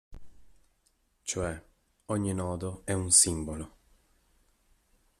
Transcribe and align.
Cioè, 1.21 1.63
ogni 2.05 2.33
nodo 2.33 2.81
è 2.85 2.93
un 2.93 3.11
simbolo. 3.11 3.77